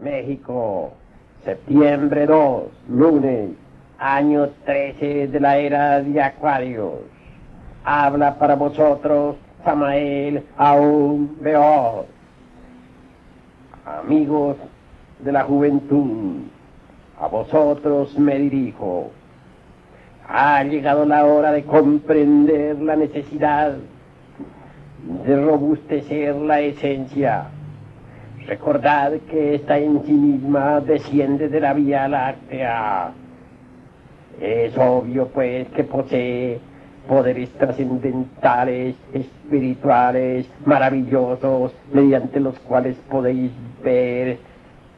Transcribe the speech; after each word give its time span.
México, 0.00 0.92
septiembre 1.44 2.26
2, 2.26 2.62
lunes, 2.88 3.50
año 3.98 4.48
13 4.64 5.28
de 5.28 5.40
la 5.40 5.58
era 5.58 6.00
de 6.00 6.22
Acuarios. 6.22 7.00
Habla 7.84 8.38
para 8.38 8.54
vosotros 8.54 9.36
Samael 9.62 10.42
aún 10.56 11.36
Beor. 11.40 12.06
Amigos 13.84 14.56
de 15.18 15.32
la 15.32 15.44
juventud, 15.44 16.44
a 17.20 17.26
vosotros 17.26 18.18
me 18.18 18.38
dirijo. 18.38 19.10
Ha 20.26 20.62
llegado 20.64 21.04
la 21.04 21.26
hora 21.26 21.52
de 21.52 21.64
comprender 21.64 22.80
la 22.80 22.96
necesidad 22.96 23.74
de 25.26 25.44
robustecer 25.44 26.36
la 26.36 26.60
esencia. 26.60 27.48
Recordad 28.50 29.12
que 29.30 29.54
esta 29.54 29.78
en 29.78 30.04
sí 30.04 30.12
misma 30.12 30.80
desciende 30.80 31.48
de 31.48 31.60
la 31.60 31.72
Vía 31.72 32.08
Láctea. 32.08 33.12
Es 34.40 34.76
obvio 34.76 35.28
pues 35.28 35.68
que 35.68 35.84
posee 35.84 36.58
poderes 37.06 37.48
trascendentales, 37.50 38.96
espirituales, 39.14 40.50
maravillosos, 40.66 41.72
mediante 41.92 42.40
los 42.40 42.58
cuales 42.58 42.96
podéis 43.08 43.52
ver 43.84 44.38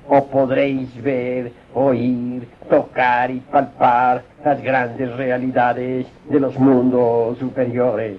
o 0.09 0.25
podréis 0.29 1.03
ver, 1.03 1.53
oír, 1.75 2.48
tocar 2.71 3.31
y 3.31 3.41
palpar 3.41 4.23
las 4.43 4.62
grandes 4.62 5.15
realidades 5.15 6.07
de 6.31 6.41
los 6.41 6.59
mundos 6.59 7.37
superiores. 7.37 8.17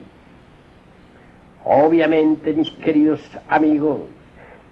Obviamente, 1.65 2.53
mis 2.53 2.69
queridos 2.69 3.19
amigos, 3.49 4.01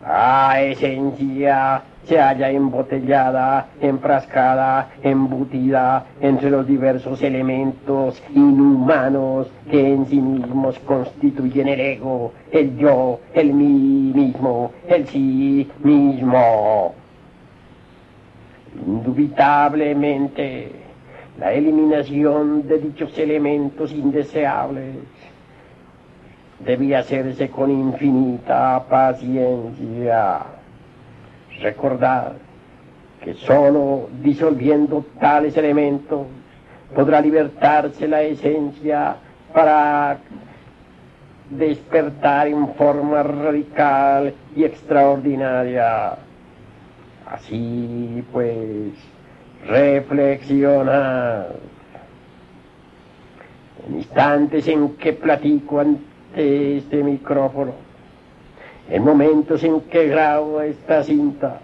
la 0.01 0.61
esencia 0.61 1.83
se 2.05 2.19
halla 2.19 2.49
embotellada, 2.49 3.67
enfrascada, 3.79 4.89
embutida 5.03 6.05
entre 6.19 6.49
los 6.49 6.65
diversos 6.67 7.21
elementos 7.21 8.21
inhumanos 8.33 9.51
que 9.69 9.93
en 9.93 10.07
sí 10.07 10.19
mismos 10.19 10.79
constituyen 10.79 11.67
el 11.67 11.79
ego, 11.79 12.33
el 12.51 12.75
yo, 12.77 13.19
el 13.33 13.53
mí 13.53 14.11
mismo, 14.13 14.71
el 14.87 15.07
sí 15.07 15.69
mismo. 15.83 16.95
Indubitablemente, 18.87 20.71
la 21.39 21.53
eliminación 21.53 22.67
de 22.67 22.79
dichos 22.79 23.17
elementos 23.19 23.91
indeseables 23.91 24.95
debía 26.65 26.99
hacerse 26.99 27.49
con 27.49 27.71
infinita 27.71 28.83
paciencia. 28.89 30.39
Recordad 31.61 32.33
que 33.23 33.33
sólo 33.35 34.09
disolviendo 34.21 35.05
tales 35.19 35.55
elementos 35.57 36.25
podrá 36.95 37.21
libertarse 37.21 38.07
la 38.07 38.21
esencia 38.23 39.15
para 39.53 40.17
despertar 41.49 42.47
en 42.47 42.73
forma 42.75 43.23
radical 43.23 44.33
y 44.55 44.63
extraordinaria. 44.63 46.17
Así 47.29 48.23
pues, 48.31 48.93
reflexiona. 49.67 51.45
En 53.87 53.95
instantes 53.97 54.67
en 54.67 54.95
que 54.95 55.13
platico 55.13 55.79
ante 55.79 56.10
este 56.35 57.03
micrófono, 57.03 57.73
en 58.89 59.03
momentos 59.03 59.63
en 59.63 59.81
que 59.81 60.07
grabo 60.07 60.61
esta 60.61 61.03
cinta, 61.03 61.59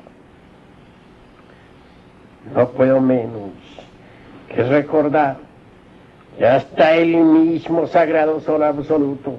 no 2.53 2.69
puedo 2.69 3.01
menos 3.01 3.51
que 4.49 4.63
recordar 4.63 5.37
que 6.37 6.47
hasta 6.47 6.95
el 6.95 7.15
mismo 7.15 7.87
sagrado 7.87 8.39
sol 8.39 8.63
absoluto, 8.63 9.35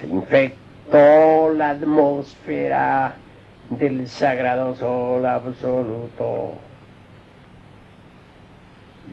Se 0.00 0.06
infectó 0.06 1.52
la 1.54 1.70
atmósfera 1.70 3.16
del 3.70 4.08
sagrado 4.08 4.74
sol 4.74 5.26
absoluto 5.26 6.54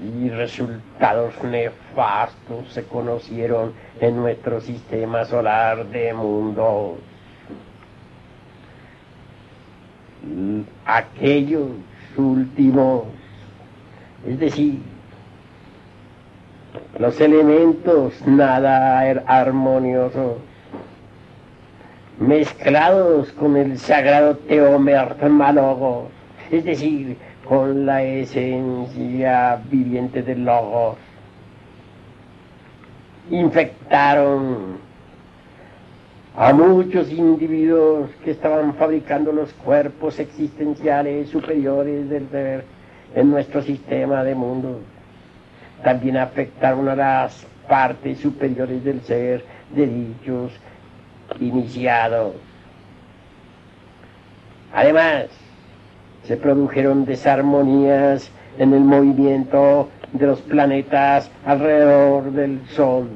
y 0.01 0.29
resultados 0.29 1.33
nefastos 1.43 2.71
se 2.71 2.83
conocieron 2.83 3.73
en 3.99 4.16
nuestro 4.17 4.59
sistema 4.61 5.25
solar 5.25 5.85
de 5.88 6.13
mundos. 6.13 6.97
aquellos 10.85 11.69
últimos, 12.17 13.03
es 14.28 14.40
decir, 14.40 14.79
los 16.97 17.19
elementos 17.19 18.25
nada 18.25 18.99
armoniosos, 19.28 20.37
mezclados 22.20 23.32
con 23.34 23.58
el 23.58 23.78
sagrado 23.78 24.38
teomermalogos, 24.38 26.08
es 26.52 26.64
decir, 26.64 27.17
con 27.44 27.85
la 27.85 28.03
esencia 28.03 29.59
viviente 29.70 30.23
del 30.23 30.46
logos, 30.46 30.97
infectaron 33.29 34.78
a 36.38 36.53
muchos 36.53 37.12
individuos 37.12 38.09
que 38.23 38.32
estaban 38.32 38.76
fabricando 38.76 39.32
los 39.32 39.53
cuerpos 39.53 40.20
existenciales 40.20 41.29
superiores 41.29 42.09
del 42.09 42.29
ser 42.29 42.66
en 43.16 43.32
nuestro 43.32 43.61
sistema 43.61 44.23
de 44.23 44.35
mundo. 44.35 44.79
También 45.84 46.18
afectaron 46.18 46.90
a 46.90 46.96
las 46.96 47.46
partes 47.68 48.20
superiores 48.20 48.84
del 48.84 49.02
ser 49.02 49.44
de 49.73 49.88
dichos 49.88 50.52
iniciados. 51.39 52.33
Además, 54.73 55.27
se 56.23 56.37
produjeron 56.37 57.05
desarmonías 57.05 58.31
en 58.57 58.73
el 58.73 58.81
movimiento 58.81 59.89
de 60.13 60.27
los 60.27 60.41
planetas 60.41 61.29
alrededor 61.45 62.31
del 62.31 62.61
Sol. 62.69 63.09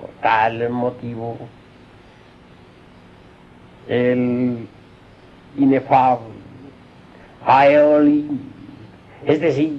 Por 0.00 0.10
tal 0.22 0.68
motivo, 0.70 1.36
el 3.88 4.68
inefable 5.58 6.40
Aeolin, 7.44 8.40
es 9.26 9.40
decir, 9.40 9.78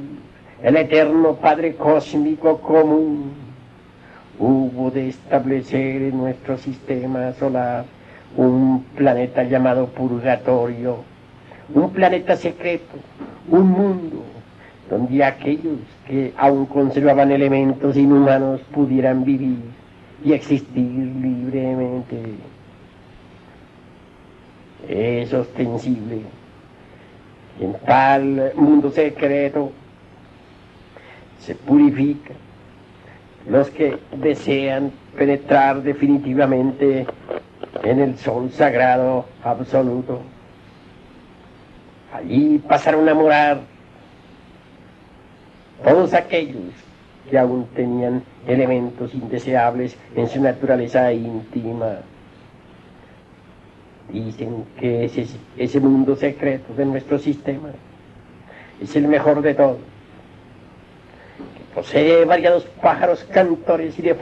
el 0.63 0.77
eterno 0.77 1.35
Padre 1.35 1.75
Cósmico 1.75 2.59
común, 2.59 3.33
hubo 4.41 4.89
de 4.89 5.09
establecer 5.09 6.01
en 6.01 6.17
nuestro 6.17 6.57
sistema 6.57 7.31
solar 7.33 7.85
un 8.35 8.83
planeta 8.95 9.43
llamado 9.43 9.85
Purgatorio, 9.87 11.03
un 11.73 11.91
planeta 11.91 12.35
secreto, 12.35 12.97
un 13.47 13.69
mundo 13.69 14.23
donde 14.89 15.23
aquellos 15.23 15.77
que 16.07 16.33
aún 16.37 16.65
conservaban 16.65 17.31
elementos 17.31 17.95
inhumanos 17.95 18.61
pudieran 18.73 19.23
vivir 19.23 19.59
y 20.25 20.33
existir 20.33 20.73
libremente. 20.75 22.19
Es 24.89 25.31
ostensible. 25.33 26.21
En 27.59 27.73
tal 27.85 28.53
mundo 28.55 28.89
secreto 28.89 29.71
se 31.39 31.53
purifica 31.53 32.33
los 33.47 33.69
que 33.69 33.97
desean 34.17 34.91
penetrar 35.17 35.81
definitivamente 35.81 37.05
en 37.83 37.99
el 37.99 38.17
sol 38.17 38.51
sagrado 38.51 39.25
absoluto. 39.43 40.21
Allí 42.13 42.59
pasaron 42.59 43.07
a 43.07 43.13
morar 43.13 43.61
todos 45.83 46.13
aquellos 46.13 46.73
que 47.29 47.37
aún 47.37 47.65
tenían 47.75 48.23
elementos 48.47 49.13
indeseables 49.13 49.97
en 50.15 50.27
su 50.27 50.41
naturaleza 50.41 51.11
íntima. 51.13 51.99
Dicen 54.11 54.65
que 54.77 55.05
ese, 55.05 55.25
ese 55.57 55.79
mundo 55.79 56.15
secreto 56.15 56.73
de 56.73 56.85
nuestro 56.85 57.17
sistema 57.17 57.69
es 58.81 58.95
el 58.95 59.07
mejor 59.07 59.41
de 59.41 59.53
todos. 59.53 59.90
Posee 61.73 62.25
variados 62.25 62.65
pájaros 62.81 63.23
cantores 63.31 63.97
y 63.97 64.01
de 64.01 64.15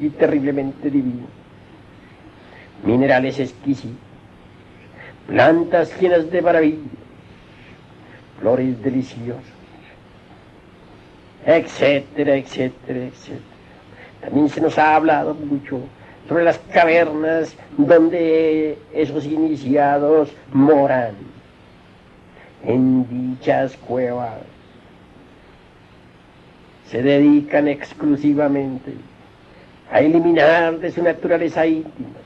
y 0.00 0.10
terriblemente 0.10 0.90
divinos. 0.90 1.28
Minerales 2.84 3.38
exquisitos, 3.38 3.96
plantas 5.26 5.98
llenas 6.00 6.30
de 6.30 6.42
maravillas, 6.42 6.90
flores 8.40 8.82
deliciosas, 8.82 9.42
etcétera, 11.46 12.36
etcétera, 12.36 13.04
etcétera. 13.04 13.40
También 14.20 14.48
se 14.48 14.60
nos 14.60 14.78
ha 14.78 14.96
hablado 14.96 15.34
mucho 15.34 15.80
sobre 16.28 16.44
las 16.44 16.58
cavernas 16.72 17.56
donde 17.76 18.78
esos 18.92 19.24
iniciados 19.24 20.30
moran, 20.52 21.14
en 22.64 23.08
dichas 23.08 23.76
cuevas. 23.76 24.51
Se 26.92 27.02
dedican 27.02 27.68
exclusivamente 27.68 28.92
a 29.90 30.02
eliminar 30.02 30.78
de 30.78 30.90
su 30.90 31.02
naturaleza 31.02 31.66
íntima 31.66 32.20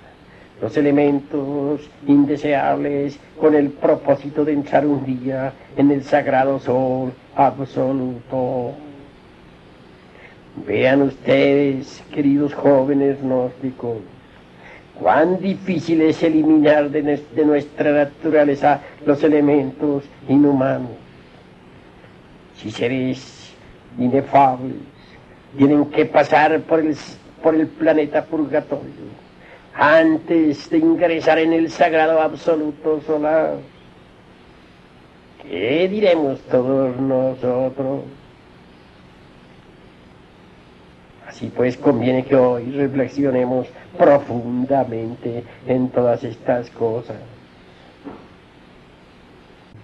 los 0.60 0.76
elementos 0.76 1.88
indeseables 2.08 3.16
con 3.38 3.54
el 3.54 3.70
propósito 3.70 4.44
de 4.44 4.54
entrar 4.54 4.84
un 4.84 5.06
día 5.06 5.52
en 5.76 5.92
el 5.92 6.02
sagrado 6.02 6.58
sol 6.58 7.12
absoluto. 7.36 8.72
Vean 10.66 11.02
ustedes, 11.02 12.02
queridos 12.12 12.52
jóvenes 12.52 13.22
gnósticos, 13.22 13.98
cuán 15.00 15.38
difícil 15.38 16.00
es 16.00 16.20
eliminar 16.24 16.90
de, 16.90 17.22
nuestra 17.44 17.92
naturaleza 17.92 18.80
los 19.06 19.22
elementos 19.22 20.02
inhumanos. 20.28 20.90
Si 22.56 22.72
seres 22.72 23.35
inefables 23.98 24.76
tienen 25.56 25.86
que 25.86 26.04
pasar 26.06 26.60
por 26.62 26.80
el, 26.80 26.96
por 27.42 27.54
el 27.54 27.66
planeta 27.66 28.24
purgatorio 28.24 29.26
antes 29.74 30.70
de 30.70 30.78
ingresar 30.78 31.38
en 31.38 31.52
el 31.52 31.70
sagrado 31.70 32.20
absoluto 32.20 33.00
solar. 33.06 33.56
¿Qué 35.42 35.86
diremos 35.88 36.40
todos 36.50 36.98
nosotros? 36.98 38.04
Así 41.28 41.52
pues 41.54 41.76
conviene 41.76 42.24
que 42.24 42.36
hoy 42.36 42.70
reflexionemos 42.70 43.66
profundamente 43.98 45.44
en 45.66 45.88
todas 45.90 46.24
estas 46.24 46.70
cosas. 46.70 47.16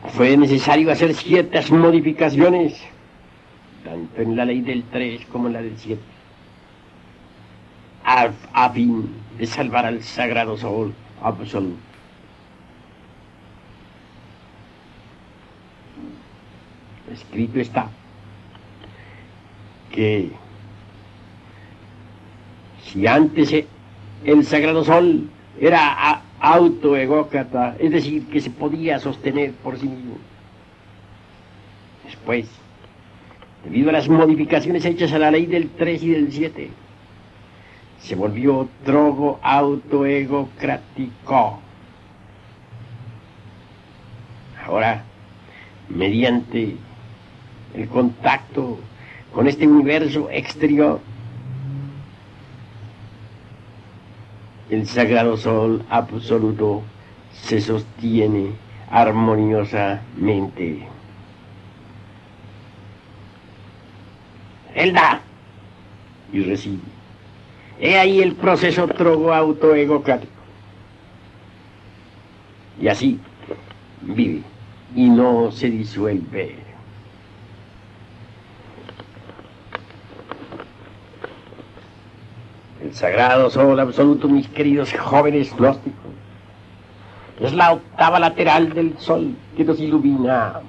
Fue 0.09 0.37
necesario 0.37 0.91
hacer 0.91 1.15
ciertas 1.15 1.71
modificaciones, 1.71 2.83
tanto 3.85 4.23
en 4.23 4.37
la 4.37 4.45
ley 4.45 4.61
del 4.61 4.85
3 4.85 5.27
como 5.27 5.49
en 5.49 5.53
la 5.55 5.63
del 5.63 5.77
7, 5.77 6.01
a, 8.05 8.71
fin 8.71 9.09
de 9.39 9.47
salvar 9.47 9.87
al 9.87 10.03
sagrado 10.03 10.57
sol 10.57 10.93
absoluto. 11.23 11.77
Escrito 17.13 17.61
está 17.61 17.89
que 19.93 20.31
si 22.85 23.07
antes 23.07 23.67
el 24.25 24.45
sagrado 24.45 24.85
sol 24.85 25.29
era 25.61 26.23
autoegócrata, 26.41 27.77
es 27.79 27.91
decir, 27.93 28.27
que 28.29 28.41
se 28.41 28.51
podía 28.51 28.99
sostener 28.99 29.53
por 29.53 29.79
sí 29.79 29.87
mismo. 29.87 30.17
Después, 32.05 32.49
debido 33.65 33.91
a 33.91 33.93
las 33.93 34.09
modificaciones 34.09 34.85
hechas 34.85 35.13
a 35.13 35.19
la 35.19 35.31
ley 35.31 35.47
del 35.47 35.69
3 35.71 36.03
y 36.03 36.09
del 36.11 36.33
7, 36.33 36.71
se 38.01 38.17
volvió 38.17 38.69
drogo 38.85 39.39
autoegocrático. 39.43 41.61
Ahora, 44.67 45.05
mediante 45.89 46.77
el 47.75 47.89
contacto 47.89 48.79
con 49.33 49.47
este 49.47 49.67
universo 49.67 50.29
exterior, 50.31 51.01
el 54.71 54.87
sagrado 54.87 55.37
sol 55.37 55.85
absoluto 55.91 56.83
se 57.33 57.61
sostiene 57.61 58.53
armoniosamente. 58.91 60.87
Él 64.75 64.93
da 64.93 65.21
y 66.33 66.43
recibe. 66.43 66.83
He 67.81 67.99
ahí 67.99 68.23
el 68.23 68.35
proceso 68.35 68.87
trogo 68.89 69.33
autoegocrático. 69.33 70.33
Y 72.81 72.89
así 72.89 73.19
vive 74.03 74.43
y 74.95 75.09
no 75.09 75.51
se 75.53 75.71
disuelve. 75.71 76.63
el 82.83 82.95
sagrado 82.95 83.49
sol 83.49 83.79
absoluto, 83.79 84.29
mis 84.29 84.49
queridos 84.49 84.93
jóvenes 84.93 85.55
gnósticos. 85.57 86.13
Es 87.41 87.53
la 87.53 87.73
octava 87.73 88.19
lateral 88.19 88.73
del 88.73 88.99
sol 88.99 89.35
que 89.57 89.65
nos 89.65 89.81
ilumina. 89.81 90.61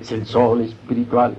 Es 0.00 0.12
el 0.12 0.26
sol 0.26 0.62
espiritual 0.62 1.34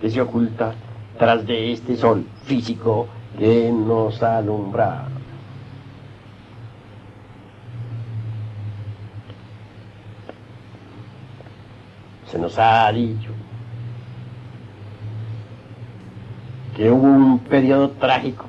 que 0.00 0.10
se 0.10 0.20
oculta 0.20 0.74
tras 1.18 1.46
de 1.46 1.72
este 1.72 1.96
sol 1.96 2.24
físico 2.44 3.08
que 3.38 3.70
nos 3.70 4.22
alumbra. 4.22 5.08
Se 12.30 12.38
nos 12.38 12.58
ha 12.58 12.90
dicho 12.92 13.30
que 16.76 16.90
hubo 16.90 17.06
un 17.06 17.38
periodo 17.40 17.90
trágico 17.90 18.44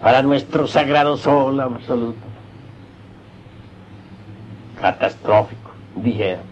para 0.00 0.22
nuestro 0.22 0.66
sagrado 0.66 1.16
sol 1.16 1.60
absoluto. 1.60 2.20
Catastrófico, 4.80 5.70
dije. 5.96 6.51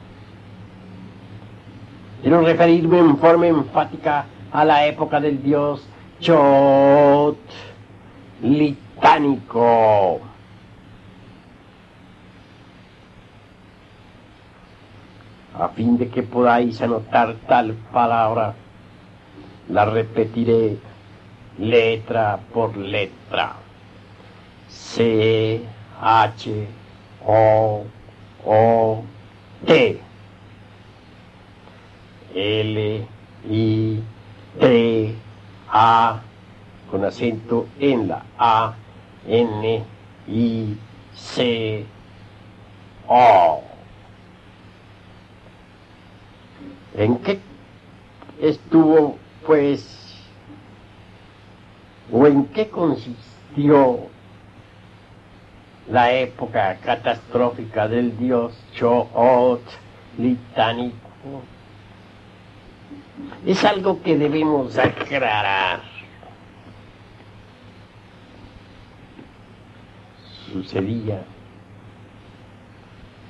Quiero 2.22 2.42
referirme 2.42 2.98
en 2.98 3.16
forma 3.18 3.46
enfática 3.46 4.26
a 4.52 4.64
la 4.64 4.86
época 4.86 5.20
del 5.20 5.42
dios 5.42 5.86
Chot 6.20 7.38
litánico. 8.42 10.20
a 15.60 15.68
fin 15.68 15.98
de 15.98 16.08
que 16.08 16.22
podáis 16.22 16.80
anotar 16.80 17.34
tal 17.46 17.74
palabra, 17.92 18.54
la 19.68 19.84
repetiré 19.84 20.78
letra 21.58 22.40
por 22.52 22.76
letra. 22.76 23.56
C, 24.68 25.60
H, 26.00 26.66
O, 27.26 27.84
O, 28.46 29.02
T. 29.66 30.00
L, 32.34 33.06
I, 33.48 34.02
T, 34.58 35.14
A, 35.68 36.20
con 36.90 37.04
acento 37.04 37.66
en 37.78 38.08
la 38.08 38.24
A, 38.38 38.74
N, 39.26 39.84
I, 40.28 40.76
C, 41.14 41.84
O. 43.06 43.62
¿En 46.96 47.16
qué 47.18 47.38
estuvo, 48.40 49.16
pues, 49.46 50.16
o 52.12 52.26
en 52.26 52.46
qué 52.46 52.68
consistió 52.68 54.08
la 55.88 56.12
época 56.12 56.76
catastrófica 56.84 57.88
del 57.88 58.16
dios 58.18 58.52
Choot 58.74 59.62
litánico? 60.18 60.96
Es 63.46 63.64
algo 63.64 64.02
que 64.02 64.16
debemos 64.16 64.76
aclarar. 64.78 65.80
Sucedía 70.52 71.22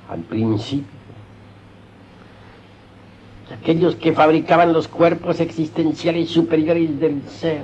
al 0.09 0.19
principio 0.21 1.01
aquellos 3.53 3.95
que 3.95 4.13
fabricaban 4.13 4.73
los 4.73 4.87
cuerpos 4.87 5.39
existenciales 5.39 6.29
superiores 6.29 6.99
del 6.99 7.21
ser 7.27 7.63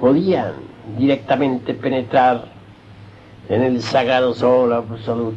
podían 0.00 0.52
directamente 0.98 1.74
penetrar 1.74 2.46
en 3.48 3.62
el 3.62 3.82
sagrado 3.82 4.34
sol 4.34 4.72
absoluto. 4.72 5.36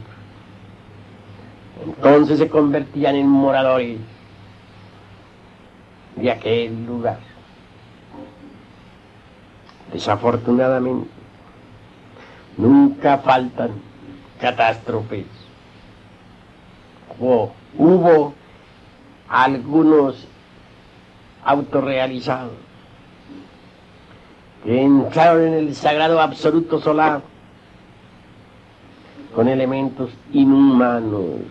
Entonces 1.86 2.40
se 2.40 2.50
convertían 2.50 3.16
en 3.16 3.28
moradores 3.28 4.00
de 6.18 6.32
aquel 6.32 6.86
lugar. 6.86 7.20
Desafortunadamente, 9.92 11.10
nunca 12.58 13.18
faltan 13.20 13.72
catástrofes 14.40 15.26
hubo 17.20 18.34
algunos 19.28 20.28
autorrealizados 21.44 22.54
que 24.64 24.84
entraron 24.84 25.48
en 25.48 25.54
el 25.54 25.76
sagrado 25.76 26.20
absoluto 26.22 26.80
solar 26.80 27.22
con 29.34 29.48
elementos 29.48 30.12
inhumanos 30.34 31.42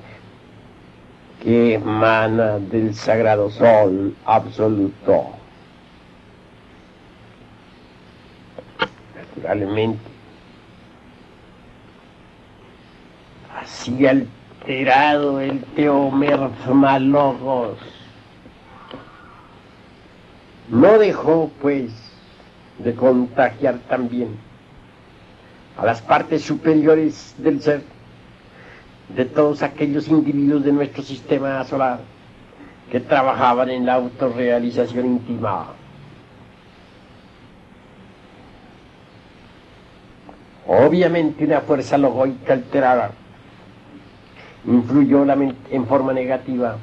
que 1.41 1.75
emana 1.75 2.60
del 2.60 2.93
sagrado 2.93 3.50
sol 3.50 4.13
absoluto. 4.25 5.27
Naturalmente, 9.15 10.03
así 13.62 14.05
alterado 14.61 15.39
el 15.39 15.63
teomermalogos, 15.75 17.77
no 20.69 20.99
dejó 20.99 21.49
pues 21.61 21.91
de 22.77 22.93
contagiar 22.93 23.79
también 23.89 24.37
a 25.77 25.85
las 25.85 25.99
partes 26.01 26.43
superiores 26.43 27.33
del 27.39 27.59
ser 27.61 27.81
de 29.15 29.25
todos 29.25 29.63
aquellos 29.63 30.07
individuos 30.07 30.63
de 30.63 30.71
nuestro 30.71 31.01
sistema 31.01 31.63
solar 31.63 32.01
que 32.91 32.99
trabajaban 32.99 33.71
en 33.71 33.87
la 33.87 33.95
autorrealización 33.95 35.07
íntima. 35.07 35.69
Obviamente 40.67 41.45
una 41.45 41.61
fuerza 41.61 41.97
logoica 41.97 42.53
alterada 42.53 43.11
influyó 44.65 45.25
en 45.69 45.87
forma 45.87 46.13
negativa 46.13 46.77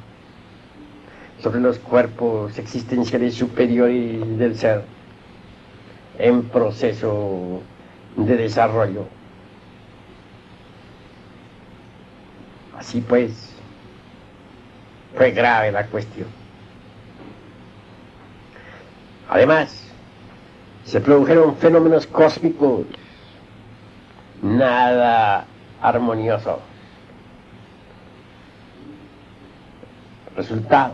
sobre 1.41 1.61
los 1.61 1.79
cuerpos 1.79 2.57
existenciales 2.57 3.35
superiores 3.35 4.37
del 4.37 4.57
ser 4.57 4.83
en 6.17 6.43
proceso 6.43 7.61
de 8.17 8.35
desarrollo. 8.35 9.05
Así 12.77 13.01
pues, 13.01 13.53
fue 15.15 15.31
grave 15.31 15.71
la 15.71 15.85
cuestión. 15.87 16.27
Además, 19.29 19.85
se 20.85 20.99
produjeron 20.99 21.55
fenómenos 21.57 22.07
cósmicos 22.07 22.85
nada 24.41 25.45
armoniosos. 25.81 26.68
Resultado, 30.39 30.93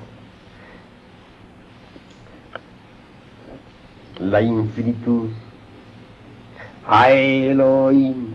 la 4.19 4.41
infinitud, 4.41 5.29
a 6.87 7.11
Elohim, 7.11 8.33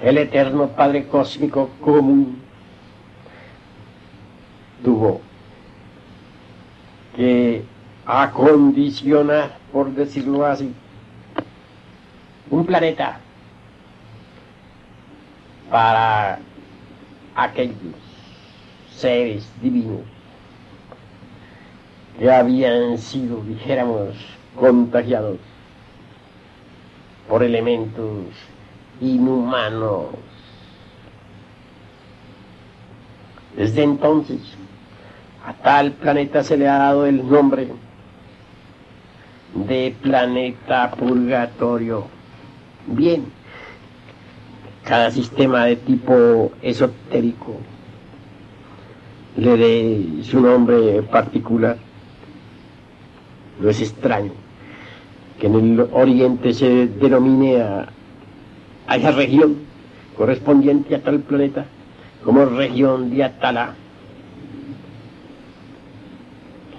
el 0.00 0.18
eterno 0.18 0.68
Padre 0.68 1.08
Cósmico 1.08 1.68
común 1.80 2.40
tuvo 4.84 5.20
que 7.16 7.64
acondicionar, 8.06 9.58
por 9.72 9.92
decirlo 9.92 10.46
así, 10.46 10.72
un 12.50 12.64
planeta 12.64 13.18
para 15.68 16.38
aquellos 17.34 18.11
seres 19.02 19.44
divinos 19.60 20.02
que 22.18 22.30
habían 22.30 22.98
sido, 22.98 23.42
dijéramos, 23.42 24.14
contagiados 24.54 25.38
por 27.28 27.42
elementos 27.42 28.26
inhumanos. 29.00 30.06
Desde 33.56 33.82
entonces, 33.82 34.40
a 35.44 35.52
tal 35.52 35.92
planeta 35.92 36.44
se 36.44 36.56
le 36.56 36.68
ha 36.68 36.78
dado 36.78 37.04
el 37.04 37.28
nombre 37.28 37.68
de 39.54 39.96
planeta 40.00 40.92
purgatorio. 40.92 42.06
Bien, 42.86 43.24
cada 44.84 45.10
sistema 45.10 45.64
de 45.64 45.74
tipo 45.76 46.52
esotérico 46.62 47.58
le 49.36 49.56
dé 49.56 50.24
su 50.24 50.40
nombre 50.40 51.02
particular. 51.02 51.76
No 53.60 53.68
es 53.68 53.80
extraño 53.80 54.32
que 55.40 55.46
en 55.46 55.54
el 55.54 55.88
oriente 55.92 56.52
se 56.52 56.86
denomine 56.86 57.60
a, 57.60 57.88
esa 58.94 59.10
región 59.12 59.56
correspondiente 60.16 60.94
a 60.94 61.02
tal 61.02 61.20
planeta 61.20 61.64
como 62.24 62.44
región 62.44 63.10
de 63.10 63.24
Atala. 63.24 63.74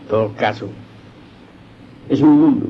En 0.01 0.07
todo 0.07 0.31
caso, 0.33 0.69
es 2.09 2.21
un 2.21 2.39
mundo 2.39 2.67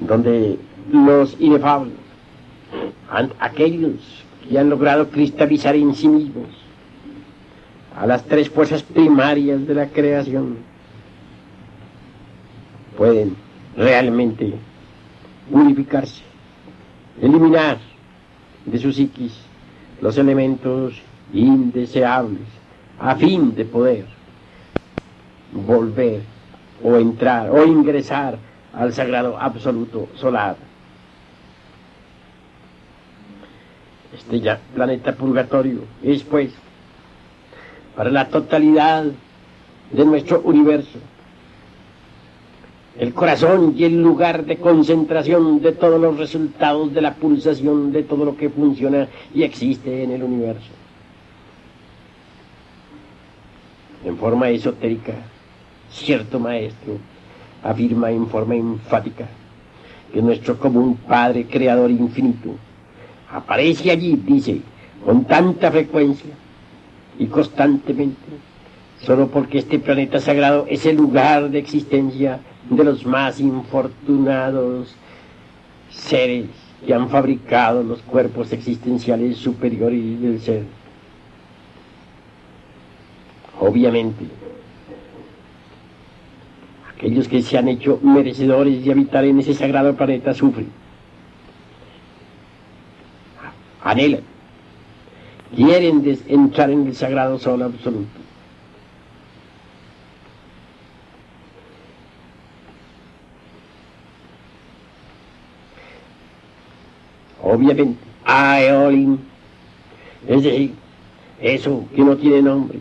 donde 0.00 0.58
los 0.92 1.36
inefables, 1.40 1.94
aquellos 3.40 4.24
que 4.48 4.58
han 4.58 4.70
logrado 4.70 5.08
cristalizar 5.08 5.74
en 5.74 5.94
sí 5.94 6.08
mismos 6.08 6.46
a 7.96 8.06
las 8.06 8.24
tres 8.24 8.48
fuerzas 8.48 8.82
primarias 8.82 9.66
de 9.66 9.74
la 9.74 9.86
creación, 9.88 10.58
pueden 12.96 13.36
realmente 13.76 14.54
unificarse, 15.50 16.22
eliminar 17.20 17.78
de 18.66 18.78
su 18.78 18.92
psiquis 18.92 19.38
los 20.00 20.18
elementos 20.18 21.00
indeseables 21.32 22.46
a 22.98 23.14
fin 23.14 23.54
de 23.54 23.64
poder 23.64 24.04
volver 25.52 26.22
o 26.82 26.96
entrar 26.96 27.50
o 27.50 27.64
ingresar 27.64 28.38
al 28.72 28.92
sagrado 28.92 29.38
absoluto 29.38 30.08
solar. 30.14 30.56
Este 34.14 34.40
ya 34.40 34.58
planeta 34.74 35.14
purgatorio 35.14 35.80
es 36.02 36.22
pues 36.24 36.52
para 37.98 38.10
la 38.10 38.28
totalidad 38.28 39.06
de 39.90 40.04
nuestro 40.04 40.40
universo 40.42 41.00
el 42.96 43.12
corazón 43.12 43.74
y 43.76 43.82
el 43.82 44.00
lugar 44.00 44.44
de 44.44 44.56
concentración 44.58 45.60
de 45.60 45.72
todos 45.72 46.00
los 46.00 46.16
resultados 46.16 46.94
de 46.94 47.00
la 47.00 47.14
pulsación 47.14 47.90
de 47.90 48.04
todo 48.04 48.24
lo 48.24 48.36
que 48.36 48.50
funciona 48.50 49.08
y 49.34 49.42
existe 49.42 50.04
en 50.04 50.12
el 50.12 50.22
universo. 50.22 50.70
En 54.04 54.16
forma 54.16 54.48
esotérica, 54.50 55.14
cierto 55.90 56.38
maestro 56.38 56.98
afirma 57.64 58.12
en 58.12 58.28
forma 58.28 58.54
enfática 58.54 59.26
que 60.12 60.22
nuestro 60.22 60.56
común 60.56 60.96
Padre 61.08 61.46
Creador 61.46 61.90
infinito 61.90 62.50
aparece 63.32 63.90
allí, 63.90 64.14
dice, 64.24 64.60
con 65.04 65.24
tanta 65.24 65.72
frecuencia 65.72 66.32
y 67.18 67.26
constantemente, 67.26 68.16
solo 69.00 69.28
porque 69.28 69.58
este 69.58 69.78
planeta 69.78 70.20
sagrado 70.20 70.66
es 70.68 70.86
el 70.86 70.96
lugar 70.96 71.50
de 71.50 71.58
existencia 71.58 72.40
de 72.70 72.84
los 72.84 73.04
más 73.04 73.40
infortunados 73.40 74.94
seres 75.90 76.46
que 76.86 76.94
han 76.94 77.08
fabricado 77.08 77.82
los 77.82 78.00
cuerpos 78.02 78.52
existenciales 78.52 79.36
superiores 79.38 80.20
del 80.20 80.40
ser. 80.40 80.62
Obviamente, 83.60 84.24
aquellos 86.94 87.26
que 87.26 87.42
se 87.42 87.58
han 87.58 87.68
hecho 87.68 87.98
merecedores 88.02 88.84
de 88.84 88.92
habitar 88.92 89.24
en 89.24 89.40
ese 89.40 89.54
sagrado 89.54 89.96
planeta 89.96 90.32
sufren, 90.34 90.68
anhelan, 93.82 94.22
quieren 95.54 96.18
entrar 96.28 96.70
en 96.70 96.86
el 96.86 96.94
sagrado 96.94 97.38
sol 97.38 97.62
absoluto. 97.62 98.28
obviamente, 107.48 107.96
Aeolin, 108.24 109.18
es 110.26 110.42
decir, 110.42 110.74
eso 111.40 111.84
que 111.94 112.02
no 112.02 112.16
tiene 112.16 112.42
nombre, 112.42 112.78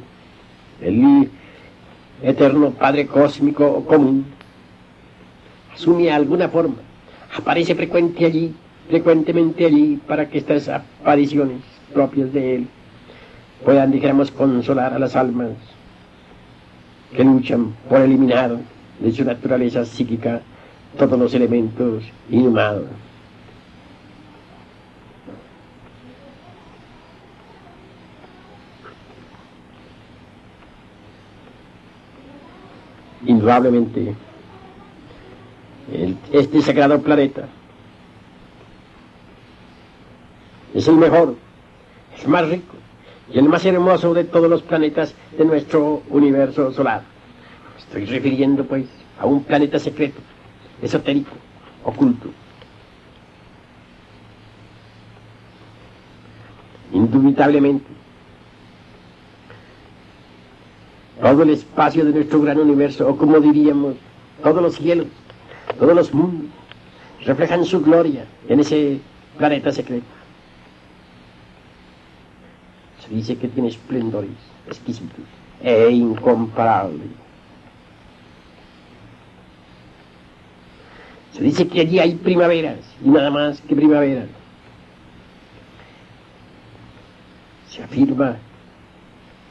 el 0.82 1.30
eterno 2.22 2.72
Padre 2.72 3.08
cósmico 3.08 3.66
o 3.66 3.86
común, 3.86 4.26
asume 5.74 6.12
alguna 6.12 6.50
forma, 6.50 6.76
aparece 7.36 7.76
frecuente 7.76 8.26
allí, 8.26 8.54
frecuentemente 8.90 9.66
allí, 9.66 10.00
para 10.08 10.30
que 10.30 10.40
estas 10.40 10.68
apariciones 10.68 11.77
propias 11.94 12.32
de 12.34 12.56
él 12.56 12.68
puedan, 13.64 13.92
dijéramos, 13.92 14.32
consolar 14.32 14.94
a 14.94 15.00
las 15.00 15.16
almas 15.16 15.52
que 17.16 17.24
luchan 17.24 17.74
por 17.90 18.02
eliminar 18.02 18.58
de 19.00 19.12
su 19.12 19.24
naturaleza 19.24 19.86
psíquica 19.86 20.42
todos 20.98 21.18
los 21.18 21.34
elementos 21.34 22.04
inhumanos. 22.30 22.86
indudablemente 33.28 34.16
este 36.32 36.62
sagrado 36.62 37.02
planeta 37.02 37.48
es 40.74 40.88
el 40.88 40.96
mejor, 40.96 41.36
el 42.24 42.28
más 42.30 42.50
rico 42.50 42.76
y 43.32 43.40
el 43.40 43.50
más 43.50 43.66
hermoso 43.66 44.14
de 44.14 44.24
todos 44.24 44.50
los 44.50 44.62
planetas 44.62 45.14
de 45.38 45.46
nuestro 45.46 46.02
universo 46.10 46.72
solar. 46.72 47.02
Estoy 47.78 48.06
refiriendo 48.06 48.64
pues 48.66 48.86
a 49.20 49.26
un 49.26 49.44
planeta 49.44 49.80
secreto, 49.80 50.20
esotérico, 50.82 51.32
oculto. 51.84 52.30
Indubitablemente, 56.94 57.86
todo 61.22 61.44
el 61.44 61.50
espacio 61.50 62.06
de 62.06 62.14
nuestro 62.14 62.42
gran 62.42 62.60
universo, 62.60 63.08
o 63.10 63.18
como 63.18 63.40
diríamos, 63.40 63.96
todos 64.42 64.62
los 64.62 64.76
cielos, 64.76 65.08
todos 65.78 65.96
los 65.96 66.14
mundos, 66.14 66.50
reflejan 67.26 67.66
su 67.66 67.82
gloria 67.82 68.26
en 68.48 68.62
ese 68.62 69.00
planeta 69.38 69.72
secreto. 69.72 70.17
Se 73.08 73.16
dice 73.16 73.38
que 73.38 73.48
tiene 73.48 73.70
esplendores 73.70 74.32
exquisitos 74.68 75.24
e 75.62 75.90
incomparables. 75.90 77.08
Se 81.34 81.44
dice 81.44 81.68
que 81.68 81.82
allí 81.82 82.00
hay 82.00 82.16
primaveras 82.16 82.80
y 83.04 83.10
nada 83.10 83.30
más 83.30 83.62
que 83.62 83.76
primaveras. 83.76 84.28
Se 87.70 87.84
afirma 87.84 88.38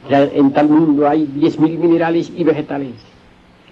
en 0.09 0.51
tal 0.53 0.69
mundo 0.69 1.07
hay 1.07 1.25
10.000 1.25 1.77
minerales 1.77 2.31
y 2.35 2.43
vegetales 2.43 2.93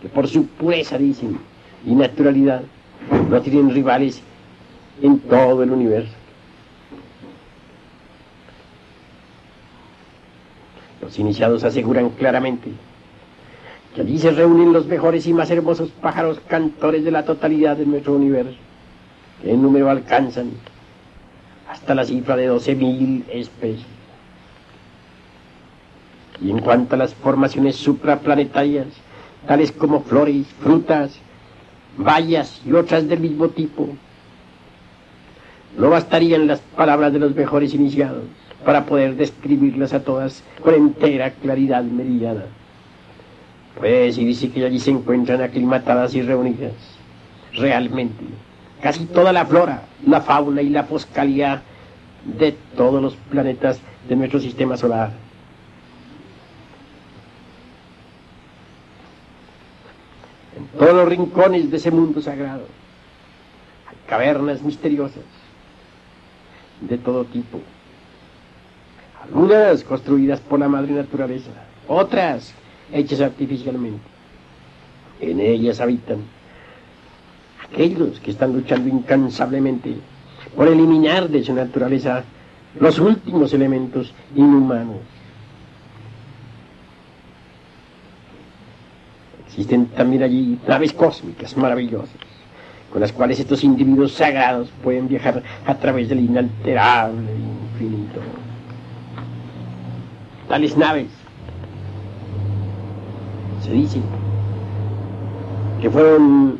que 0.01 0.09
por 0.09 0.27
su 0.27 0.45
pureza, 0.45 0.97
dicen, 0.97 1.37
y 1.85 1.95
naturalidad, 1.95 2.63
no 3.29 3.41
tienen 3.41 3.69
rivales 3.69 4.21
en 5.01 5.19
todo 5.19 5.63
el 5.63 5.71
universo. 5.71 6.13
Los 11.05 11.19
iniciados 11.19 11.63
aseguran 11.63 12.09
claramente 12.09 12.71
que 13.93 14.01
allí 14.01 14.17
se 14.17 14.31
reúnen 14.31 14.73
los 14.73 14.87
mejores 14.87 15.27
y 15.27 15.33
más 15.33 15.51
hermosos 15.51 15.91
pájaros 16.01 16.41
cantores 16.47 17.03
de 17.05 17.11
la 17.11 17.23
totalidad 17.23 17.77
de 17.77 17.85
nuestro 17.85 18.13
universo, 18.13 18.57
que 19.39 19.51
en 19.51 19.61
número 19.61 19.87
alcanzan 19.87 20.49
hasta 21.69 21.93
la 21.93 22.05
cifra 22.05 22.35
de 22.35 22.49
12.000 22.49 23.23
especies. 23.31 23.85
Y 26.41 26.49
en 26.49 26.57
cuanto 26.59 26.95
a 26.95 26.97
las 26.97 27.13
formaciones 27.13 27.75
supraplanetarias, 27.75 28.87
tales 29.47 29.71
como 29.71 30.01
flores, 30.01 30.47
frutas, 30.59 31.19
bayas 31.97 32.63
y 32.65 32.73
otras 32.73 33.07
del 33.07 33.19
mismo 33.19 33.49
tipo, 33.49 33.89
no 35.77 35.89
bastarían 35.91 36.47
las 36.47 36.61
palabras 36.61 37.13
de 37.13 37.19
los 37.19 37.35
mejores 37.35 37.75
iniciados 37.75 38.23
para 38.65 38.85
poder 38.85 39.15
describirlas 39.15 39.93
a 39.93 40.03
todas 40.03 40.43
con 40.61 40.73
entera 40.73 41.29
claridad 41.31 41.83
meridiana. 41.83 42.45
Pues, 43.77 44.17
y 44.17 44.25
dice 44.25 44.49
que 44.49 44.65
allí 44.65 44.79
se 44.79 44.91
encuentran 44.91 45.41
aclimatadas 45.41 46.15
y 46.15 46.21
reunidas, 46.21 46.73
realmente, 47.53 48.23
casi 48.81 49.05
toda 49.05 49.31
la 49.31 49.45
flora, 49.45 49.83
la 50.05 50.21
fauna 50.21 50.61
y 50.61 50.69
la 50.69 50.83
foscalidad 50.83 51.61
de 52.25 52.53
todos 52.75 53.01
los 53.01 53.15
planetas 53.15 53.79
de 54.09 54.15
nuestro 54.15 54.39
sistema 54.39 54.77
solar. 54.77 55.11
En 60.57 60.79
todos 60.79 60.95
los 60.95 61.07
rincones 61.07 61.69
de 61.69 61.77
ese 61.77 61.91
mundo 61.91 62.21
sagrado 62.21 62.65
hay 63.87 63.95
cavernas 64.07 64.61
misteriosas 64.61 65.23
de 66.81 66.97
todo 66.97 67.25
tipo. 67.25 67.59
Algunas 69.27 69.83
construidas 69.83 70.39
por 70.39 70.59
la 70.59 70.67
madre 70.67 70.93
naturaleza, 70.93 71.51
otras 71.87 72.53
hechas 72.91 73.21
artificialmente. 73.21 74.03
En 75.19 75.39
ellas 75.39 75.79
habitan 75.79 76.19
aquellos 77.63 78.19
que 78.19 78.31
están 78.31 78.53
luchando 78.53 78.89
incansablemente 78.89 79.95
por 80.55 80.67
eliminar 80.67 81.29
de 81.29 81.43
su 81.43 81.53
naturaleza 81.53 82.23
los 82.79 82.99
últimos 82.99 83.53
elementos 83.53 84.13
inhumanos. 84.35 84.97
Existen 89.47 89.87
también 89.87 90.23
allí 90.23 90.59
naves 90.67 90.91
cósmicas 90.93 91.55
maravillosas, 91.55 92.15
con 92.91 93.01
las 93.01 93.13
cuales 93.13 93.39
estos 93.39 93.63
individuos 93.63 94.11
sagrados 94.11 94.69
pueden 94.83 95.07
viajar 95.07 95.41
a 95.65 95.75
través 95.75 96.09
del 96.09 96.19
inalterable 96.19 97.31
infinito. 97.73 98.19
Tales 100.47 100.77
naves 100.77 101.07
se 103.63 103.71
dice 103.71 103.99
que 105.81 105.89
fueron 105.89 106.59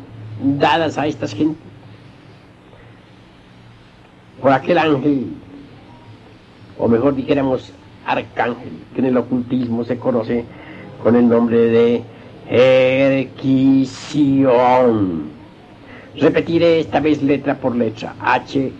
dadas 0.58 0.98
a 0.98 1.06
estas 1.06 1.32
gentes 1.32 1.62
por 4.42 4.52
aquel 4.52 4.78
ángel, 4.78 5.26
o 6.78 6.88
mejor 6.88 7.14
dijéramos 7.14 7.72
arcángel, 8.06 8.72
que 8.94 9.00
en 9.00 9.06
el 9.06 9.16
ocultismo 9.16 9.82
se 9.84 9.98
conoce 9.98 10.44
con 11.02 11.16
el 11.16 11.28
nombre 11.28 11.58
de 11.58 12.02
Erquisión. 13.28 14.56
Repetiré 16.18 16.80
esta 16.80 17.00
vez 17.00 17.22
letra 17.22 17.56
por 17.56 17.74
letra. 17.74 18.14
H, 18.20 18.72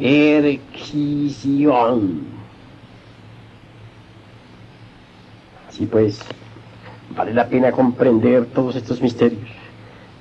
Erquisión. 0.00 1.82
Así 5.68 5.86
pues, 5.86 6.20
vale 7.16 7.32
la 7.34 7.46
pena 7.48 7.72
comprender 7.72 8.46
todos 8.46 8.76
estos 8.76 9.00
misterios. 9.00 9.48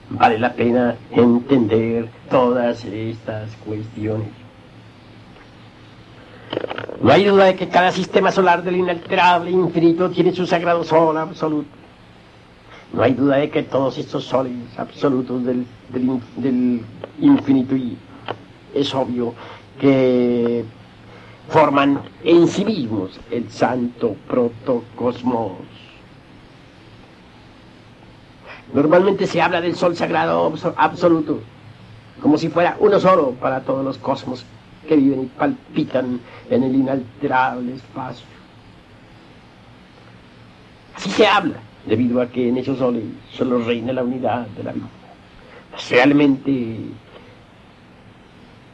Vale 0.10 0.40
la 0.40 0.54
pena 0.54 0.96
entender 1.12 2.10
todas 2.30 2.84
estas 2.86 3.56
cuestiones. 3.66 4.28
No 7.02 7.12
hay 7.12 7.24
duda 7.24 7.46
de 7.46 7.56
que 7.56 7.70
cada 7.70 7.92
sistema 7.92 8.32
solar 8.32 8.62
del 8.64 8.76
inalterable 8.76 9.52
infinito 9.52 10.10
tiene 10.12 10.34
su 10.34 10.46
sagrado 10.46 10.84
sol 10.84 11.18
absoluto. 11.18 11.70
No 12.94 13.04
hay 13.04 13.14
duda 13.14 13.38
de 13.38 13.50
que 13.50 13.64
todos 13.64 13.98
estos 13.98 14.26
soles 14.26 14.54
absolutos 14.78 15.46
del, 15.46 15.66
del 15.90 16.82
infinito 17.20 17.76
y 17.76 17.98
es 18.74 18.94
obvio 18.94 19.34
que 19.82 20.64
forman 21.50 22.04
en 22.24 22.48
sí 22.48 22.64
mismos 22.64 23.20
el 23.32 23.50
santo 23.50 24.16
protocosmos. 24.28 25.54
Normalmente 28.74 29.26
se 29.26 29.42
habla 29.42 29.60
del 29.60 29.76
sol 29.76 29.96
sagrado 29.96 30.54
absoluto, 30.78 31.40
como 32.22 32.38
si 32.38 32.48
fuera 32.50 32.78
uno 32.80 33.00
solo 33.00 33.32
para 33.32 33.62
todos 33.62 33.84
los 33.84 33.98
cosmos 33.98 34.46
que 34.88 34.96
viven 34.96 35.24
y 35.24 35.26
palpitan 35.26 36.22
en 36.52 36.64
el 36.64 36.76
inalterable 36.76 37.74
espacio. 37.74 38.28
Así 40.96 41.10
se 41.10 41.26
habla, 41.26 41.56
debido 41.88 42.22
a 42.22 42.28
que 42.28 42.50
en 42.50 42.58
esos 42.58 42.78
soles 42.78 43.04
solo 43.34 43.66
reina 43.66 43.94
la 43.94 44.04
unidad 44.04 44.46
de 44.50 44.64
la 44.64 44.74
vida. 44.74 44.90
Realmente 45.90 46.78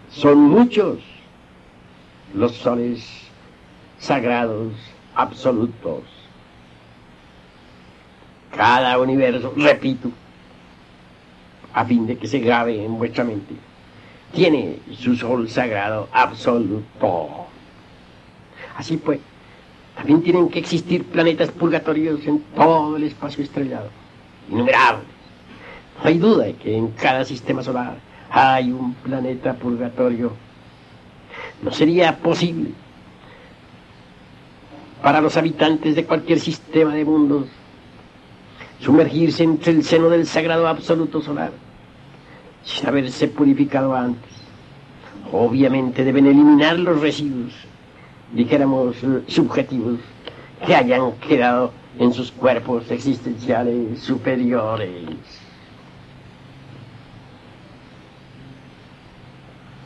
son 0.09 0.39
muchos 0.39 0.99
los 2.33 2.53
soles 2.53 3.05
sagrados 3.99 4.73
absolutos. 5.15 6.03
Cada 8.55 8.97
universo, 8.97 9.53
repito, 9.55 10.09
a 11.73 11.85
fin 11.85 12.07
de 12.07 12.17
que 12.17 12.27
se 12.27 12.39
grabe 12.39 12.83
en 12.83 12.97
vuestra 12.97 13.23
mente, 13.23 13.53
tiene 14.33 14.79
su 14.93 15.15
sol 15.15 15.49
sagrado 15.49 16.07
absoluto. 16.11 17.47
Así 18.75 18.97
pues, 18.97 19.19
también 19.95 20.21
tienen 20.21 20.49
que 20.49 20.59
existir 20.59 21.03
planetas 21.05 21.51
purgatorios 21.51 22.25
en 22.25 22.39
todo 22.55 22.97
el 22.97 23.03
espacio 23.03 23.43
estrellado, 23.43 23.89
innumerables. 24.49 25.07
No 26.01 26.09
hay 26.09 26.17
duda 26.17 26.45
de 26.45 26.53
que 26.53 26.77
en 26.77 26.89
cada 26.89 27.25
sistema 27.25 27.63
solar 27.63 28.06
hay 28.29 28.71
un 28.71 28.93
planeta 28.93 29.53
purgatorio. 29.53 30.33
No 31.61 31.71
sería 31.71 32.17
posible 32.17 32.71
para 35.01 35.21
los 35.21 35.37
habitantes 35.37 35.95
de 35.95 36.05
cualquier 36.05 36.39
sistema 36.39 36.93
de 36.93 37.05
mundos 37.05 37.45
sumergirse 38.79 39.43
entre 39.43 39.71
el 39.71 39.83
seno 39.83 40.09
del 40.09 40.25
sagrado 40.27 40.67
absoluto 40.67 41.21
solar 41.21 41.51
sin 42.63 42.87
haberse 42.87 43.27
purificado 43.27 43.95
antes. 43.95 44.31
Obviamente 45.31 46.03
deben 46.03 46.25
eliminar 46.25 46.77
los 46.79 47.01
residuos, 47.01 47.53
dijéramos 48.33 48.97
subjetivos, 49.27 49.99
que 50.65 50.75
hayan 50.75 51.13
quedado 51.13 51.71
en 51.99 52.13
sus 52.13 52.31
cuerpos 52.31 52.89
existenciales 52.91 53.99
superiores. 53.99 55.46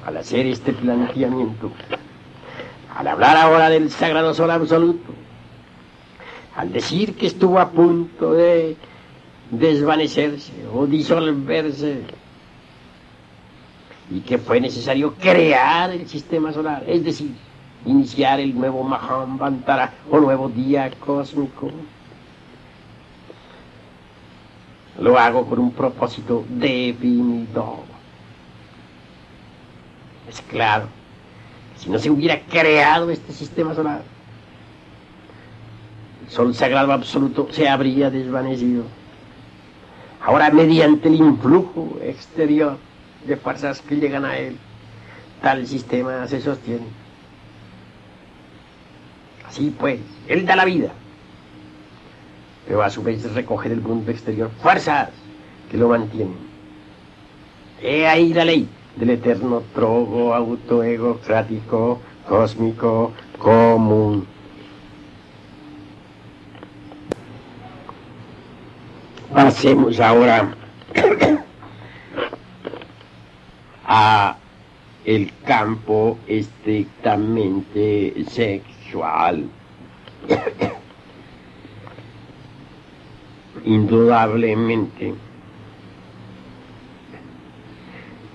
Al 0.06 0.18
hacer 0.18 0.46
este 0.48 0.74
planteamiento, 0.74 1.72
al 2.96 3.08
hablar 3.08 3.38
ahora 3.38 3.70
del 3.70 3.90
sagrado 3.92 4.34
sol 4.34 4.52
absoluto, 4.52 5.14
al 6.56 6.72
decir 6.72 7.16
que 7.16 7.28
estuvo 7.28 7.60
a 7.60 7.70
punto 7.70 8.34
de 8.34 8.76
desvanecerse 9.52 10.54
o 10.74 10.86
disolverse 10.86 12.02
y 14.10 14.20
que 14.22 14.38
fue 14.38 14.60
necesario 14.60 15.14
crear 15.16 15.92
el 15.92 16.08
sistema 16.08 16.52
solar, 16.52 16.84
es 16.88 17.04
decir, 17.04 17.32
iniciar 17.86 18.40
el 18.40 18.54
nuevo 18.54 18.84
Mahambantara 18.84 19.94
o 20.10 20.20
nuevo 20.20 20.50
día 20.50 20.92
cósmico. 21.00 21.72
Lo 25.00 25.18
hago 25.18 25.46
con 25.46 25.60
un 25.60 25.72
propósito 25.72 26.44
definido. 26.50 27.91
Es 30.32 30.42
claro, 30.44 30.86
si 31.78 31.90
no 31.90 32.00
se 32.00 32.10
hubiera 32.10 32.40
creado 32.40 33.10
este 33.10 33.34
sistema 33.34 33.76
solar, 33.76 34.02
el 36.24 36.32
sol 36.32 36.56
sagrado 36.56 36.94
absoluto 36.94 37.50
se 37.52 37.68
habría 37.68 38.10
desvanecido. 38.10 38.86
Ahora, 40.22 40.50
mediante 40.50 41.10
el 41.10 41.16
influjo 41.16 41.98
exterior 42.02 42.78
de 43.28 43.36
fuerzas 43.36 43.82
que 43.82 43.98
llegan 43.98 44.24
a 44.24 44.38
él, 44.38 44.56
tal 45.42 45.68
sistema 45.68 46.26
se 46.28 46.40
sostiene. 46.40 46.86
Así 49.50 49.76
pues, 49.78 50.00
él 50.30 50.46
da 50.46 50.56
la 50.56 50.64
vida, 50.64 50.92
pero 52.66 52.84
a 52.84 52.90
su 52.90 53.04
vez 53.04 53.30
recoge 53.34 53.68
del 53.68 53.82
mundo 53.82 54.10
exterior 54.12 54.50
fuerzas 54.62 55.10
que 55.70 55.78
lo 55.78 55.90
mantienen. 55.90 56.38
He 57.82 58.08
ahí 58.08 58.34
la 58.34 58.46
ley 58.46 58.70
del 58.96 59.12
eterno 59.12 59.64
trogo 59.74 60.34
autoegocrático, 60.34 62.00
cósmico, 62.28 63.12
común. 63.38 64.28
Pasemos 69.34 70.00
ahora 70.00 70.54
a 73.86 74.38
el 75.06 75.32
campo 75.46 76.18
estrictamente 76.28 78.14
sexual. 78.28 79.46
Indudablemente, 83.66 85.14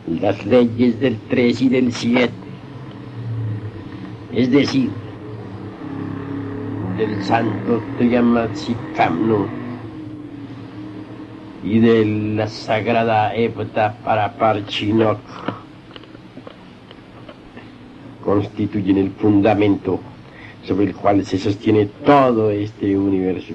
las 0.07 0.45
leyes 0.47 1.01
del 1.01 1.19
3 1.29 1.62
y 1.62 1.69
del 1.69 1.92
7, 1.92 2.33
es 4.33 4.51
decir, 4.51 4.90
del 6.97 7.23
santo 7.25 7.83
Triamatzikamnu 7.99 9.47
y 11.64 11.81
de 11.81 12.05
la 12.37 12.47
sagrada 12.47 13.35
Epta 13.35 13.97
para 14.05 14.33
Parchinok 14.35 15.19
constituyen 18.25 18.99
el 18.99 19.11
fundamento 19.11 20.01
sobre 20.64 20.87
el 20.87 20.95
cual 20.95 21.25
se 21.25 21.38
sostiene 21.38 21.87
todo 22.05 22.51
este 22.51 22.97
universo. 22.97 23.55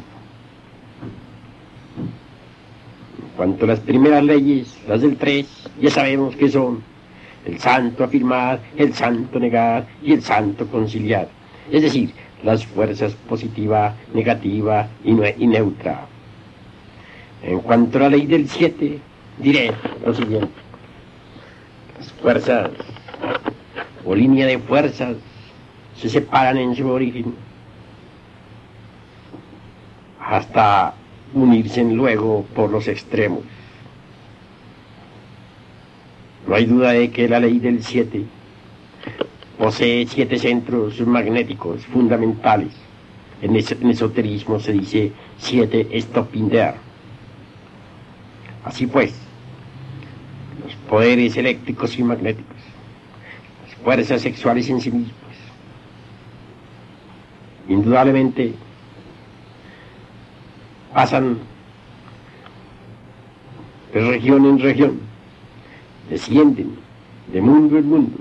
En 3.20 3.20
cuanto 3.35 3.65
a 3.65 3.69
las 3.69 3.79
primeras 3.79 4.23
leyes, 4.23 4.77
las 4.87 5.01
del 5.01 5.17
3, 5.17 5.69
ya 5.81 5.89
sabemos 5.89 6.35
que 6.35 6.49
son 6.49 6.83
el 7.45 7.59
santo 7.59 8.03
afirmar, 8.03 8.59
el 8.77 8.93
santo 8.93 9.39
negar 9.39 9.87
y 10.03 10.13
el 10.13 10.21
santo 10.21 10.67
conciliar. 10.67 11.27
Es 11.71 11.81
decir, 11.81 12.11
las 12.43 12.65
fuerzas 12.65 13.13
positiva, 13.27 13.95
negativa 14.13 14.87
y, 15.03 15.11
y 15.11 15.47
neutra. 15.47 16.05
En 17.43 17.59
cuanto 17.59 17.97
a 17.97 18.01
la 18.01 18.09
ley 18.09 18.25
del 18.25 18.47
7, 18.47 18.99
diré 19.39 19.71
lo 20.05 20.13
siguiente. 20.13 20.51
Las 21.97 22.11
fuerzas 22.13 22.69
o 24.05 24.15
línea 24.15 24.45
de 24.45 24.59
fuerzas 24.59 25.15
se 25.95 26.09
separan 26.09 26.57
en 26.57 26.75
su 26.75 26.87
origen 26.89 27.33
hasta 30.19 30.93
unirse 31.33 31.83
luego 31.83 32.45
por 32.55 32.69
los 32.69 32.87
extremos. 32.87 33.43
No 36.47 36.55
hay 36.55 36.65
duda 36.65 36.91
de 36.91 37.11
que 37.11 37.29
la 37.29 37.39
ley 37.39 37.59
del 37.59 37.83
7 37.83 38.23
posee 39.57 40.07
siete 40.07 40.39
centros 40.39 40.99
magnéticos 41.01 41.85
fundamentales. 41.85 42.73
En, 43.41 43.55
esoterismo 43.55 44.59
se 44.59 44.73
dice 44.73 45.11
siete 45.37 45.87
stopinder. 46.01 46.75
Así 48.63 48.87
pues, 48.87 49.13
los 50.63 50.75
poderes 50.89 51.37
eléctricos 51.37 51.97
y 51.97 52.03
magnéticos, 52.03 52.57
las 53.65 53.75
fuerzas 53.83 54.21
sexuales 54.21 54.69
en 54.69 54.81
sí 54.81 54.91
mismas, 54.91 55.15
indudablemente 57.67 58.53
pasan 60.93 61.39
de 63.93 64.01
región 64.01 64.45
en 64.45 64.59
región, 64.59 64.99
descienden 66.09 66.75
de 67.31 67.41
mundo 67.41 67.77
en 67.77 67.89
mundo, 67.89 68.17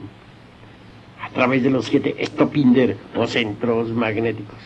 a 1.20 1.28
través 1.30 1.62
de 1.62 1.70
los 1.70 1.86
siete 1.86 2.14
estopinder 2.18 2.96
o 3.16 3.26
centros 3.26 3.90
magnéticos. 3.90 4.58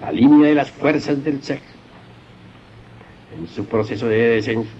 La 0.00 0.12
línea 0.12 0.48
de 0.48 0.54
las 0.54 0.70
fuerzas 0.70 1.22
del 1.22 1.42
sexo 1.42 1.74
en 3.38 3.46
su 3.48 3.64
proceso 3.66 4.06
de 4.08 4.16
descenso. 4.16 4.70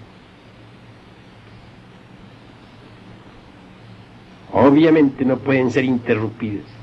Obviamente 4.52 5.24
no 5.24 5.38
pueden 5.38 5.70
ser 5.70 5.84
interrumpidas. 5.84 6.79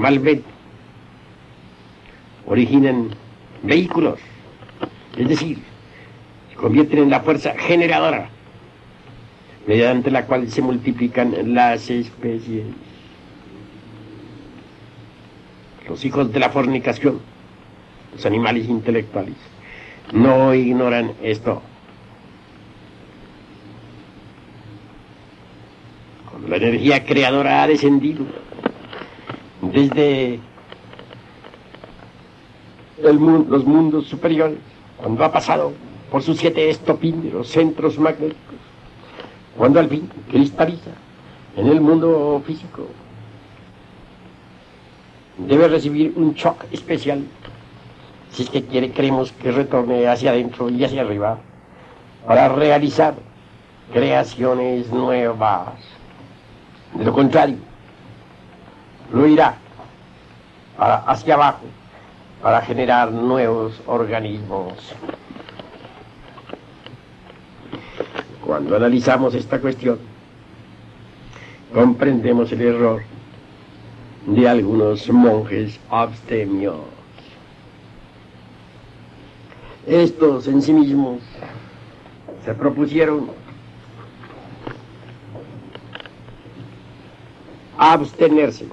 Normalmente 0.00 0.44
originan 2.46 3.10
vehículos, 3.62 4.18
es 5.18 5.28
decir, 5.28 5.58
convierten 6.56 7.00
en 7.00 7.10
la 7.10 7.20
fuerza 7.20 7.52
generadora, 7.58 8.30
mediante 9.66 10.10
la 10.10 10.24
cual 10.24 10.50
se 10.50 10.62
multiplican 10.62 11.52
las 11.52 11.90
especies. 11.90 12.64
Los 15.86 16.02
hijos 16.06 16.32
de 16.32 16.40
la 16.40 16.48
fornicación, 16.48 17.20
los 18.14 18.24
animales 18.24 18.70
intelectuales, 18.70 19.36
no 20.14 20.54
ignoran 20.54 21.12
esto. 21.22 21.60
Cuando 26.30 26.48
la 26.48 26.56
energía 26.56 27.04
creadora 27.04 27.62
ha 27.62 27.66
descendido 27.66 28.24
desde 29.62 30.40
los 33.02 33.64
mundos 33.64 34.06
superiores, 34.06 34.58
cuando 34.96 35.24
ha 35.24 35.32
pasado 35.32 35.72
por 36.10 36.22
sus 36.22 36.38
siete 36.38 36.76
los 37.32 37.48
centros 37.48 37.98
magnéticos, 37.98 38.36
cuando 39.56 39.80
al 39.80 39.88
fin 39.88 40.08
cristaliza 40.30 40.90
en 41.56 41.66
el 41.66 41.80
mundo 41.80 42.42
físico, 42.46 42.86
debe 45.38 45.68
recibir 45.68 46.12
un 46.16 46.34
shock 46.34 46.64
especial 46.72 47.24
si 48.32 48.44
es 48.44 48.50
que 48.50 48.64
quiere, 48.64 48.92
queremos 48.92 49.32
que 49.32 49.50
retorne 49.50 50.06
hacia 50.06 50.30
adentro 50.30 50.68
y 50.70 50.84
hacia 50.84 51.02
arriba 51.02 51.38
para 52.26 52.48
realizar 52.48 53.14
creaciones 53.92 54.90
nuevas. 54.92 55.68
De 56.94 57.04
lo 57.04 57.12
contrario, 57.12 57.56
lo 59.12 59.26
irá 59.26 59.56
hacia 60.78 61.34
abajo 61.34 61.66
para 62.42 62.62
generar 62.62 63.12
nuevos 63.12 63.80
organismos. 63.86 64.72
Cuando 68.44 68.76
analizamos 68.76 69.34
esta 69.34 69.60
cuestión, 69.60 69.98
comprendemos 71.72 72.50
el 72.52 72.62
error 72.62 73.02
de 74.26 74.48
algunos 74.48 75.08
monjes 75.10 75.78
abstemios. 75.90 76.76
Estos 79.86 80.46
en 80.46 80.62
sí 80.62 80.72
mismos 80.72 81.20
se 82.44 82.54
propusieron 82.54 83.30
abstenerse, 87.78 88.66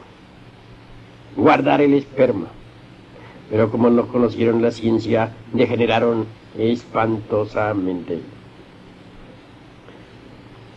guardar 1.38 1.80
el 1.80 1.94
esperma, 1.94 2.48
pero 3.50 3.72
como 3.72 3.90
no 3.90 4.08
conocieron 4.08 4.62
la 4.62 4.72
ciencia, 4.72 5.32
degeneraron 5.54 6.26
espantosamente 6.58 8.20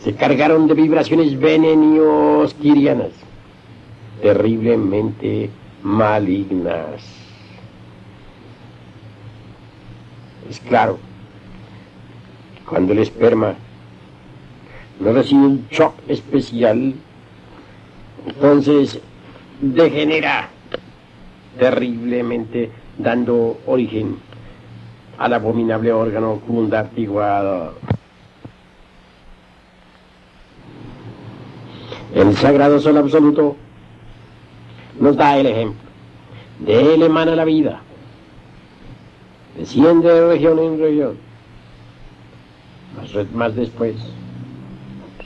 se 0.03 0.15
cargaron 0.15 0.67
de 0.67 0.75
vibraciones 0.75 1.39
venenios 1.39 2.55
quirianas, 2.55 3.11
terriblemente 4.23 5.51
malignas. 5.83 7.03
Es 10.49 10.59
claro, 10.61 10.99
cuando 12.67 12.93
el 12.93 13.01
esperma 13.01 13.55
no 15.01 15.13
recibe 15.13 15.47
un 15.47 15.67
shock 15.71 15.95
especial, 16.09 16.95
entonces 18.27 19.01
degenera 19.61 20.49
terriblemente, 21.59 22.71
dando 22.99 23.59
origen 23.67 24.17
al 25.19 25.35
abominable 25.35 25.93
órgano 25.93 26.41
cundartiguado. 26.47 27.75
El 32.15 32.35
sagrado 32.37 32.81
sol 32.81 32.97
absoluto 32.97 33.57
nos 34.99 35.17
da 35.17 35.39
el 35.39 35.47
ejemplo. 35.47 35.91
De 36.61 36.95
él 36.95 37.03
emana 37.03 37.37
la 37.37 37.45
vida. 37.45 37.81
Desciende 39.57 40.13
de 40.13 40.27
región 40.27 40.59
en 40.59 40.79
región. 40.79 41.17
Más, 42.97 43.33
más 43.33 43.55
después 43.55 43.97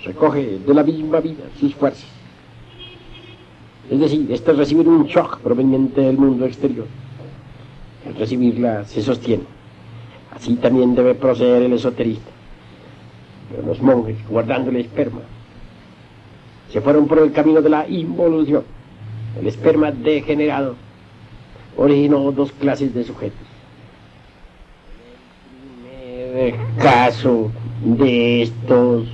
recoge 0.05 0.59
de 0.59 0.75
la 0.75 0.83
misma 0.83 1.20
vida 1.20 1.44
sus 1.59 1.75
fuerzas. 1.75 2.13
Es 3.90 4.01
decir, 4.01 4.27
esto 4.31 4.53
es 4.53 4.59
recibir 4.59 4.88
un 4.88 5.07
shock 5.07 5.40
proveniente 5.40 6.01
del 6.01 6.16
mundo 6.16 6.47
exterior. 6.47 6.87
Al 8.07 8.14
recibirla 8.14 8.85
se 8.85 9.03
sostiene. 9.03 9.44
Así 10.35 10.57
también 10.57 10.94
debe 10.94 11.14
proceder 11.14 11.62
el 11.62 11.73
esoterista. 11.75 12.31
Pero 13.51 13.66
los 13.66 13.81
monjes, 13.81 14.16
guardando 14.29 14.70
el 14.70 14.77
esperma, 14.77 15.20
se 16.70 16.81
fueron 16.81 17.07
por 17.07 17.18
el 17.18 17.33
camino 17.33 17.62
de 17.62 17.70
la 17.70 17.88
involución. 17.88 18.64
El 19.38 19.47
esperma 19.47 19.92
degenerado 19.92 20.77
originó 21.77 22.33
dos 22.33 22.53
clases 22.53 22.94
de 22.94 23.05
sujetos. 23.05 23.55
eh, 26.35 26.55
caso 26.79 27.53
de 27.85 28.42
estos 28.42 29.07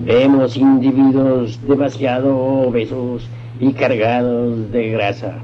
vemos 0.00 0.56
individuos 0.56 1.60
demasiado 1.66 2.36
obesos 2.36 3.28
y 3.60 3.72
cargados 3.72 4.70
de 4.72 4.90
grasa. 4.90 5.34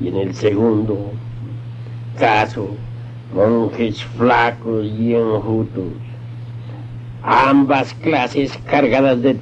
Y 0.00 0.08
en 0.08 0.16
el 0.16 0.34
segundo 0.34 1.12
caso, 2.18 2.68
monjes 3.34 4.04
flacos 4.04 4.86
y 4.86 5.14
enjutos. 5.14 5.92
Ambas 7.22 7.94
clases 7.94 8.56
cargadas 8.70 9.20
de 9.22 9.38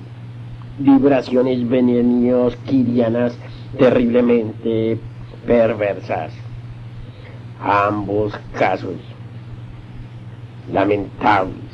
vibraciones 0.78 1.68
venenios 1.68 2.56
quirianas 2.66 3.36
terriblemente 3.78 4.98
perversas. 5.46 6.32
Ambos 7.60 8.32
casos 8.54 8.96
lamentables. 10.72 11.65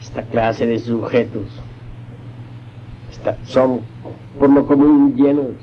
Esta 0.00 0.22
clase 0.22 0.66
de 0.66 0.78
sujetos 0.78 1.46
son 3.44 3.80
por 4.38 4.48
lo 4.48 4.66
común 4.66 5.14
llenos 5.14 5.56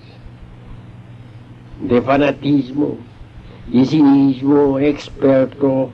de 1.82 2.02
fanatismo 2.02 2.98
y 3.72 3.86
cinismo 3.86 4.80
experto 4.80 5.90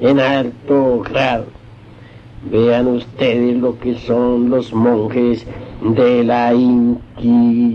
en 0.00 0.20
alto 0.20 1.00
grado. 1.00 1.46
Vean 2.50 2.86
ustedes 2.86 3.56
lo 3.56 3.78
que 3.78 3.96
son 3.98 4.50
los 4.50 4.72
monjes 4.72 5.44
de 5.82 6.22
la 6.22 6.54
Inquisición. 6.54 7.66